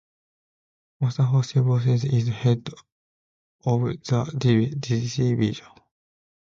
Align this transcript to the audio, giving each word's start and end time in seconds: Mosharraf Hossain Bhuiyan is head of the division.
Mosharraf 0.99 1.31
Hossain 1.31 1.61
Bhuiyan 1.63 2.03
is 2.11 2.27
head 2.29 2.69
of 3.67 3.81
the 3.83 4.75
division. 4.79 5.67